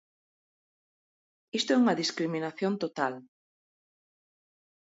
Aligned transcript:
Isto 1.59 1.69
é 1.71 1.79
unha 1.83 1.99
discriminación 2.01 2.73
total. 2.83 3.13